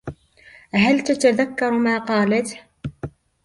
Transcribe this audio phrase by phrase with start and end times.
[0.73, 2.59] هل تتذكر ما قالته؟